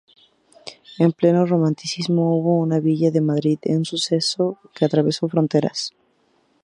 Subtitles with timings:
[1.03, 5.93] En pleno Romanticismo, hubo en la villa de Madrid un suceso que atravesó fronteras.